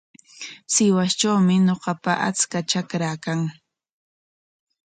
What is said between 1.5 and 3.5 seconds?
ñuqapa achka trakaa kan.